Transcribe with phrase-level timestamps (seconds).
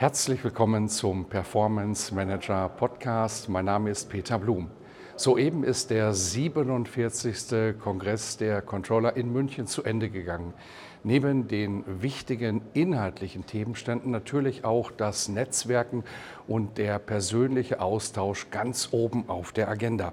[0.00, 3.48] Herzlich willkommen zum Performance Manager Podcast.
[3.48, 4.70] Mein Name ist Peter Blum.
[5.16, 7.76] Soeben ist der 47.
[7.80, 10.54] Kongress der Controller in München zu Ende gegangen
[11.04, 16.04] neben den wichtigen inhaltlichen Themenständen natürlich auch das Netzwerken
[16.46, 20.12] und der persönliche Austausch ganz oben auf der Agenda.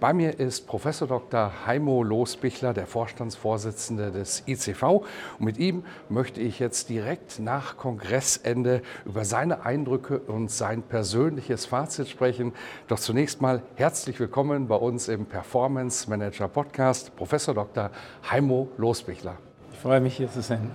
[0.00, 1.52] Bei mir ist Professor Dr.
[1.66, 4.82] Heimo Losbichler, der Vorstandsvorsitzende des ICV.
[4.82, 5.06] Und
[5.40, 12.08] mit ihm möchte ich jetzt direkt nach Kongressende über seine Eindrücke und sein persönliches Fazit
[12.08, 12.52] sprechen.
[12.88, 17.90] Doch zunächst mal herzlich willkommen bei uns im Performance Manager Podcast, Professor Dr.
[18.30, 19.45] Heimo Losbichler.
[19.76, 20.70] Ich freue mich, hier zu sein.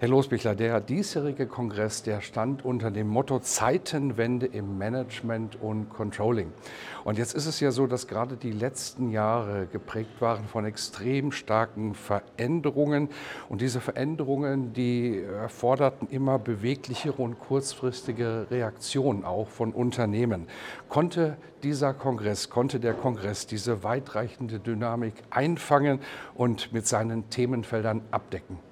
[0.00, 6.52] Herr Losbichler, der diesjährige Kongress, der stand unter dem Motto Zeitenwende im Management und Controlling.
[7.02, 11.32] Und jetzt ist es ja so, dass gerade die letzten Jahre geprägt waren von extrem
[11.32, 13.08] starken Veränderungen.
[13.48, 20.46] Und diese Veränderungen, die erforderten immer beweglichere und kurzfristige Reaktionen auch von Unternehmen.
[20.88, 25.98] Konnte dieser Kongress, konnte der Kongress diese weitreichende Dynamik einfangen
[26.36, 28.67] und mit seinen Themenfeldern abdecken?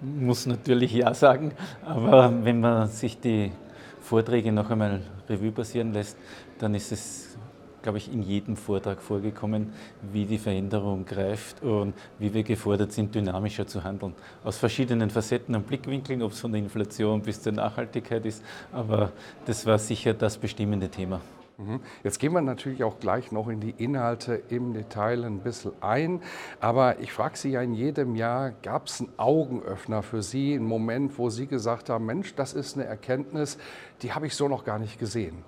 [0.00, 1.52] Muss natürlich ja sagen,
[1.84, 3.52] aber wenn man sich die
[4.00, 6.16] Vorträge noch einmal Revue passieren lässt,
[6.58, 7.36] dann ist es,
[7.82, 9.72] glaube ich, in jedem Vortrag vorgekommen,
[10.12, 14.14] wie die Veränderung greift und wie wir gefordert sind, dynamischer zu handeln.
[14.44, 18.42] Aus verschiedenen Facetten und Blickwinkeln, ob es von der Inflation bis zur Nachhaltigkeit ist,
[18.72, 19.12] aber
[19.46, 21.20] das war sicher das bestimmende Thema.
[21.58, 21.80] Mhm.
[22.04, 26.22] Jetzt gehen wir natürlich auch gleich noch in die Inhalte im Detail ein bisschen ein.
[26.60, 30.66] Aber ich frage Sie ja in jedem Jahr, gab es einen Augenöffner für Sie, einen
[30.66, 33.58] Moment, wo Sie gesagt haben, Mensch, das ist eine Erkenntnis,
[34.02, 35.38] die habe ich so noch gar nicht gesehen?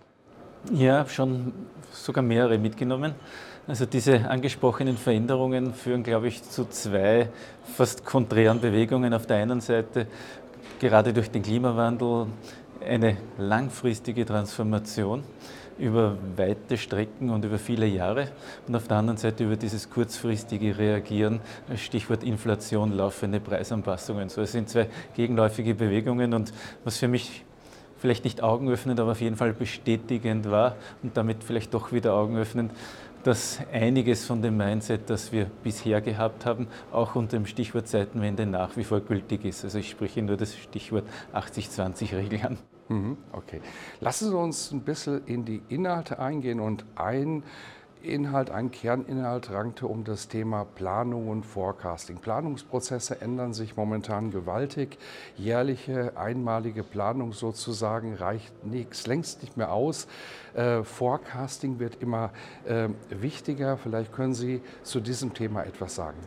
[0.72, 1.53] Ja, schon
[1.93, 3.15] sogar mehrere mitgenommen.
[3.69, 7.28] Also diese angesprochenen Veränderungen führen, glaube ich, zu zwei
[7.76, 9.15] fast konträren Bewegungen.
[9.15, 10.09] Auf der einen Seite,
[10.81, 12.26] gerade durch den Klimawandel,
[12.84, 15.22] eine langfristige Transformation
[15.80, 18.28] über weite Strecken und über viele Jahre
[18.68, 21.41] und auf der anderen Seite über dieses kurzfristige Reagieren,
[21.76, 24.28] Stichwort Inflation, laufende Preisanpassungen.
[24.28, 26.52] So, es sind zwei gegenläufige Bewegungen und
[26.84, 27.44] was für mich
[27.98, 32.72] vielleicht nicht augenöffnend, aber auf jeden Fall bestätigend war und damit vielleicht doch wieder augenöffnend,
[33.22, 38.46] dass einiges von dem Mindset, das wir bisher gehabt haben, auch unter dem Stichwort Zeitenwende
[38.46, 39.64] nach wie vor gültig ist.
[39.64, 41.04] Also ich spreche nur das Stichwort
[41.34, 42.58] 80-20-Regel an.
[42.90, 43.60] Mhm, okay.
[44.00, 47.44] Lassen Sie uns ein bisschen in die Inhalte eingehen und ein
[48.02, 52.16] Inhalt, ein Kerninhalt rankte um das Thema Planung und Forecasting.
[52.16, 54.98] Planungsprozesse ändern sich momentan gewaltig.
[55.36, 60.08] Jährliche, einmalige Planung sozusagen reicht nichts, längst nicht mehr aus.
[60.54, 62.32] Äh, Forecasting wird immer
[62.64, 63.76] äh, wichtiger.
[63.76, 66.18] Vielleicht können Sie zu diesem Thema etwas sagen.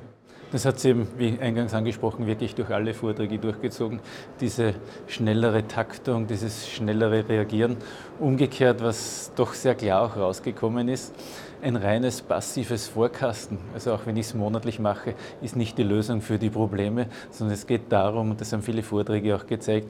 [0.54, 4.00] Das hat sie eben, wie eingangs angesprochen, wirklich durch alle Vorträge durchgezogen.
[4.40, 4.76] Diese
[5.08, 7.76] schnellere Taktung, dieses schnellere Reagieren.
[8.20, 11.16] Umgekehrt, was doch sehr klar auch rausgekommen ist,
[11.64, 16.22] ein reines passives Vorkasten, also auch wenn ich es monatlich mache, ist nicht die Lösung
[16.22, 19.88] für die Probleme, sondern es geht darum, und das haben viele Vorträge auch gezeigt,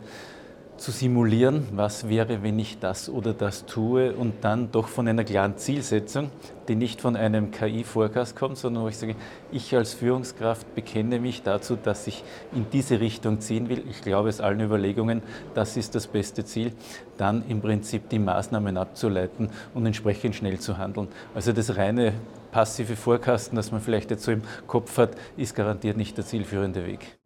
[0.84, 5.24] zu simulieren, was wäre, wenn ich das oder das tue und dann doch von einer
[5.24, 6.30] klaren Zielsetzung,
[6.68, 9.16] die nicht von einem KI-Forecast kommt, sondern wo ich sage,
[9.50, 13.82] ich als Führungskraft bekenne mich dazu, dass ich in diese Richtung ziehen will.
[13.90, 15.22] Ich glaube es allen Überlegungen,
[15.54, 16.74] das ist das beste Ziel,
[17.16, 21.08] dann im Prinzip die Maßnahmen abzuleiten und entsprechend schnell zu handeln.
[21.34, 22.12] Also das reine
[22.52, 26.86] passive Forecasten, das man vielleicht jetzt so im Kopf hat, ist garantiert nicht der zielführende
[26.86, 27.20] Weg.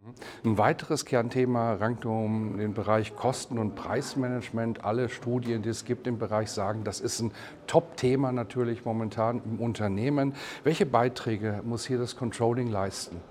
[0.43, 4.83] Ein weiteres Kernthema rankt um den Bereich Kosten- und Preismanagement.
[4.83, 7.31] Alle Studien, die es gibt im Bereich, sagen, das ist ein
[7.67, 10.33] Top-Thema natürlich momentan im Unternehmen.
[10.63, 13.21] Welche Beiträge muss hier das Controlling leisten?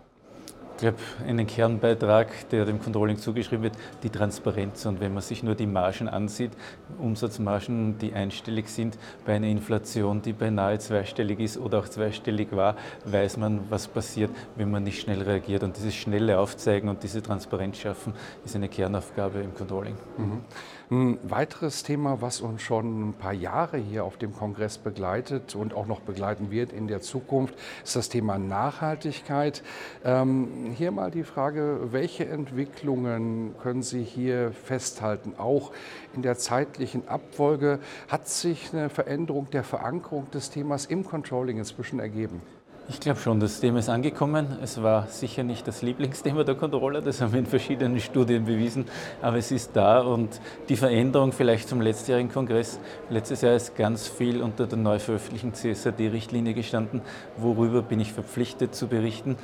[0.76, 4.84] Ich glaube, einen Kernbeitrag, der dem Controlling zugeschrieben wird, die Transparenz.
[4.84, 6.50] Und wenn man sich nur die Margen ansieht,
[6.99, 12.76] Umsatzmargen, die einstellig sind, bei einer Inflation, die beinahe zweistellig ist oder auch zweistellig war,
[13.06, 15.62] weiß man, was passiert, wenn man nicht schnell reagiert.
[15.62, 18.12] Und dieses schnelle Aufzeigen und diese Transparenz schaffen,
[18.44, 19.94] ist eine Kernaufgabe im Controlling.
[20.19, 20.43] Mhm.
[20.88, 25.74] Ein weiteres Thema, was uns schon ein paar Jahre hier auf dem Kongress begleitet und
[25.74, 29.64] auch noch begleiten wird in der Zukunft, ist das Thema Nachhaltigkeit.
[30.04, 35.34] Ähm, hier mal die Frage, welche Entwicklungen können Sie hier festhalten?
[35.38, 35.72] Auch
[36.14, 41.98] in der zeitlichen Abfolge hat sich eine Veränderung der Verankerung des Themas im Controlling inzwischen
[41.98, 42.42] ergeben?
[42.88, 44.58] Ich glaube schon, das Thema ist angekommen.
[44.62, 48.84] Es war sicher nicht das Lieblingsthema der Controller, das haben wir in verschiedenen Studien bewiesen,
[49.20, 52.78] aber es ist da und die Veränderung vielleicht zum letztjährigen Kongress.
[53.10, 57.00] Letztes Jahr ist ganz viel unter der neu veröffentlichten CSRD-Richtlinie gestanden,
[57.36, 59.36] worüber bin ich verpflichtet zu berichten.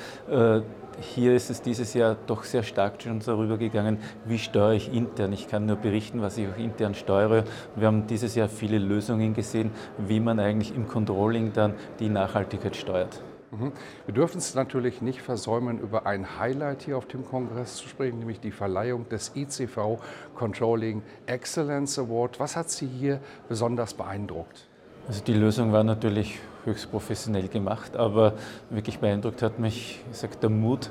[1.00, 5.32] Hier ist es dieses Jahr doch sehr stark schon darüber gegangen, wie steuere ich intern.
[5.32, 7.44] Ich kann nur berichten, was ich auch intern steuere.
[7.76, 12.76] Wir haben dieses Jahr viele Lösungen gesehen, wie man eigentlich im Controlling dann die Nachhaltigkeit
[12.76, 13.22] steuert.
[13.52, 13.72] Mhm.
[14.06, 18.18] Wir dürfen es natürlich nicht versäumen, über ein Highlight hier auf dem Kongress zu sprechen,
[18.18, 19.98] nämlich die Verleihung des ICV
[20.34, 22.40] Controlling Excellence Award.
[22.40, 24.68] Was hat Sie hier besonders beeindruckt?
[25.06, 28.34] Also die Lösung war natürlich höchst professionell gemacht, aber
[28.70, 30.90] wirklich beeindruckt hat mich, ich sag, der Mut,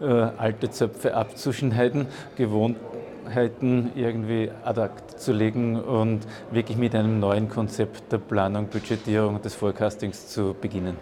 [0.00, 2.76] äh, alte Zöpfe abzuschneiden, gewohnt
[3.26, 6.20] Fähigkeiten irgendwie ad acta zu legen und
[6.50, 10.96] wirklich mit einem neuen Konzept der Planung, Budgetierung und des Forecastings zu beginnen.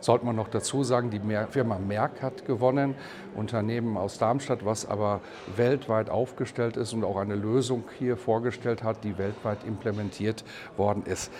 [0.00, 1.20] Sollte man noch dazu sagen, die
[1.50, 2.94] Firma Merck hat gewonnen,
[3.34, 5.20] Unternehmen aus Darmstadt, was aber
[5.56, 10.44] weltweit aufgestellt ist und auch eine Lösung hier vorgestellt hat, die weltweit implementiert
[10.76, 11.30] worden ist.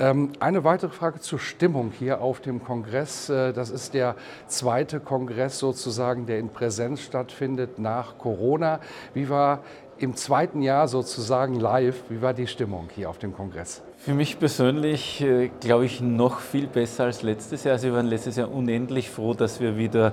[0.00, 3.28] Ähm, eine weitere Frage zur Stimmung hier auf dem Kongress.
[3.28, 4.14] Äh, das ist der
[4.46, 8.78] zweite Kongress sozusagen, der in Präsenz stattfindet nach Corona.
[9.12, 9.64] Wie war
[9.98, 13.82] im zweiten Jahr sozusagen live, wie war die Stimmung hier auf dem Kongress?
[13.96, 17.74] Für mich persönlich äh, glaube ich noch viel besser als letztes Jahr.
[17.74, 20.12] Also wir waren letztes Jahr unendlich froh, dass wir wieder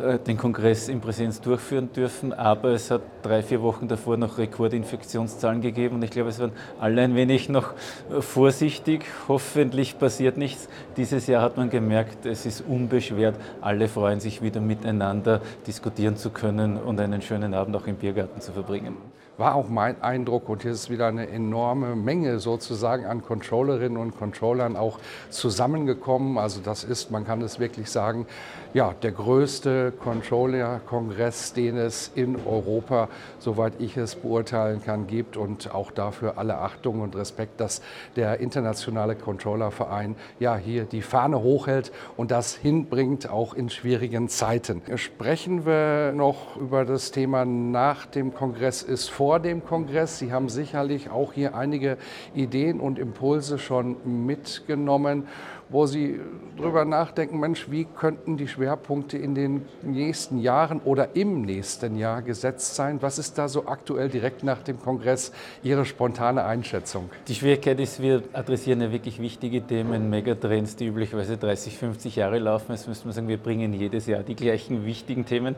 [0.00, 4.36] äh, den Kongress in Präsenz durchführen dürfen, aber es hat drei, vier Wochen davor noch
[4.36, 7.72] Rekordinfektionszahlen gegeben und ich glaube, es waren alle ein wenig noch
[8.10, 9.06] äh, vorsichtig.
[9.28, 10.68] Hoffentlich passiert nichts.
[10.98, 13.36] Dieses Jahr hat man gemerkt, es ist unbeschwert.
[13.62, 18.42] Alle freuen sich wieder miteinander diskutieren zu können und einen schönen Abend auch im Biergarten
[18.42, 18.96] zu verbringen
[19.38, 24.18] war auch mein Eindruck und hier ist wieder eine enorme Menge sozusagen an Controllerinnen und
[24.18, 24.98] Controllern auch
[25.30, 26.36] zusammengekommen.
[26.36, 28.26] Also das ist, man kann es wirklich sagen,
[28.74, 33.08] ja, der größte Controller-Kongress, den es in Europa,
[33.38, 37.82] soweit ich es beurteilen kann, gibt und auch dafür alle Achtung und Respekt, dass
[38.16, 44.82] der internationale Controllerverein ja hier die Fahne hochhält und das hinbringt, auch in schwierigen Zeiten.
[44.96, 50.18] Sprechen wir noch über das Thema nach dem Kongress ist vor dem Kongress.
[50.18, 51.96] Sie haben sicherlich auch hier einige
[52.34, 53.96] Ideen und Impulse schon
[54.26, 55.26] mitgenommen
[55.72, 56.20] wo Sie
[56.56, 62.20] darüber nachdenken, Mensch, wie könnten die Schwerpunkte in den nächsten Jahren oder im nächsten Jahr
[62.20, 63.00] gesetzt sein?
[63.00, 65.32] Was ist da so aktuell direkt nach dem Kongress
[65.62, 67.10] Ihre spontane Einschätzung?
[67.26, 72.38] Die Schwierigkeit ist, wir adressieren ja wirklich wichtige Themen, Megatrends, die üblicherweise 30, 50 Jahre
[72.38, 72.72] laufen.
[72.72, 75.56] Jetzt müsste man sagen, wir bringen jedes Jahr die gleichen wichtigen Themen.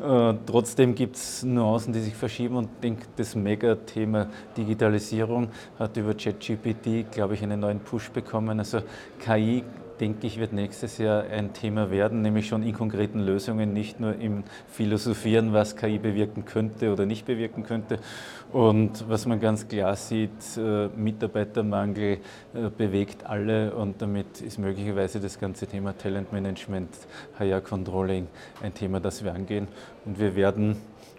[0.00, 6.14] Äh, trotzdem gibt es Nuancen, die sich verschieben und denke, das Megathema Digitalisierung hat über
[6.14, 8.58] ChatGPT, glaube ich, einen neuen Push bekommen.
[8.58, 8.82] Also
[9.18, 9.64] KI
[10.02, 14.16] denke ich, wird nächstes Jahr ein Thema werden, nämlich schon in konkreten Lösungen, nicht nur
[14.16, 18.00] im Philosophieren, was KI bewirken könnte oder nicht bewirken könnte.
[18.52, 22.18] Und was man ganz klar sieht, äh, Mitarbeitermangel äh,
[22.76, 26.90] bewegt alle und damit ist möglicherweise das ganze Thema Talentmanagement,
[27.38, 28.26] HR Controlling
[28.60, 29.68] ein Thema, das wir angehen.
[30.04, 30.76] Und wir werden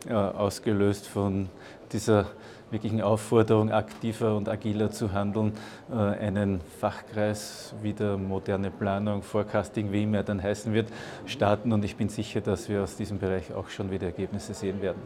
[0.10, 1.48] äh, ausgelöst von
[1.94, 2.28] dieser
[2.74, 5.54] wirklichen Aufforderung, aktiver und agiler zu handeln,
[5.92, 10.90] äh, einen Fachkreis wie der moderne Planung, Forecasting, wie immer er dann heißen wird,
[11.26, 11.72] starten.
[11.72, 15.02] Und ich bin sicher, dass wir aus diesem Bereich auch schon wieder Ergebnisse sehen werden.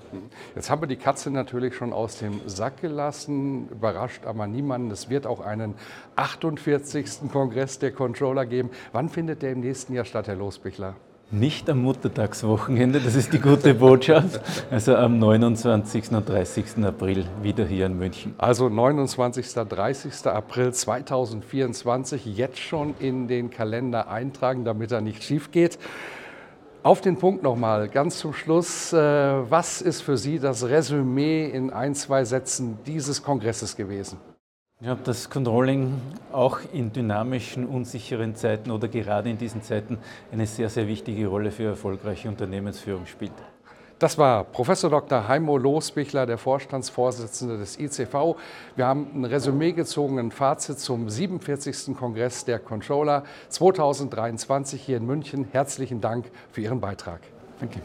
[0.56, 4.90] Jetzt haben wir die Katze natürlich schon aus dem Sack gelassen, überrascht aber niemanden.
[4.90, 5.76] Es wird auch einen
[6.16, 7.30] 48.
[7.32, 8.70] Kongress der Controller geben.
[8.94, 10.96] Wann findet der im nächsten Jahr statt, Herr Losbichler?
[11.30, 14.40] Nicht am Muttertagswochenende, das ist die gute Botschaft.
[14.72, 16.12] Also am 29.
[16.12, 16.86] und 30.
[16.86, 18.34] April wieder hier in München.
[18.38, 19.46] Also 29.
[19.54, 20.26] 30.
[20.28, 25.78] April 2024 jetzt schon in den Kalender eintragen, damit er nicht schief geht.
[26.82, 28.94] Auf den Punkt nochmal, ganz zum Schluss.
[28.94, 34.18] Äh, was ist für Sie das Resümee in ein, zwei Sätzen dieses Kongresses gewesen?
[34.80, 36.00] Ich glaube, dass Controlling
[36.32, 39.98] auch in dynamischen, unsicheren Zeiten oder gerade in diesen Zeiten
[40.32, 43.32] eine sehr, sehr wichtige Rolle für erfolgreiche Unternehmensführung spielt.
[43.98, 45.28] Das war Professor Dr.
[45.28, 48.36] Heimo Losbichler, der Vorstandsvorsitzende des ICV.
[48.76, 51.98] Wir haben ein Resümee gezogen, ein Fazit zum 47.
[51.98, 55.48] Kongress der Controller 2023 hier in München.
[55.52, 57.22] Herzlichen Dank für Ihren Beitrag.
[57.60, 57.82] Danke.